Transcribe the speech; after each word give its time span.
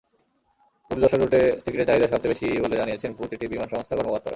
তবে 0.91 0.99
যশোর 1.03 1.19
রুটে 1.21 1.41
টিকিটের 1.63 1.87
চাহিদা 1.89 2.07
সবচেয়ে 2.07 2.31
বেশি 2.33 2.47
বলে 2.63 2.75
জানিয়েছেন 2.79 3.11
প্রতিটি 3.17 3.45
বিমান 3.47 3.67
সংস্থার 3.69 3.97
কর্মকর্তারা। 3.97 4.29